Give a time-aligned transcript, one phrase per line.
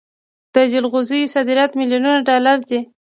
[0.53, 2.79] د جلغوزیو صادرات میلیونونه ډالر دي.